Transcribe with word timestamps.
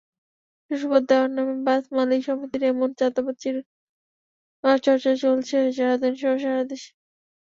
সদস্যপদ 0.71 1.03
দেওয়ার 1.09 1.29
নামে 1.35 1.55
বাস 1.67 1.83
মালিক 1.97 2.21
সমিতির 2.27 2.63
এমন 2.71 2.89
চাঁদাবাজির 2.99 3.57
চর্চা 4.83 5.11
চলছে 5.23 5.55
রাজধানীসহ 5.81 6.33
সারা 6.43 6.63
দেশে। 6.71 6.89